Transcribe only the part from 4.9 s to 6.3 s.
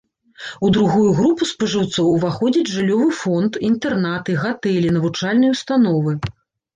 навучальныя ўстановы.